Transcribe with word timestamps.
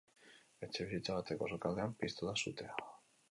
Etxebizitza 0.67 1.17
bateko 1.17 1.51
sukaldean 1.53 1.95
piztu 2.05 2.31
da 2.31 2.35
sutea. 2.45 2.91